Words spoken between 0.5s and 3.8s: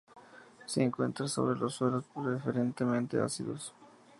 Se encuentra sobre suelos preferentemente ácidos.